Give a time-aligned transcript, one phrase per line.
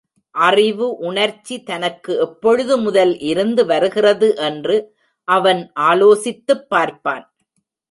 [0.35, 4.95] அறிவு உணர்ச்சி தனக்கு எப்பொழுது முதல் இருந்து வருகிறது என்று
[5.27, 7.33] அவன் ஆலோசித்துப் பார்ப்பான்.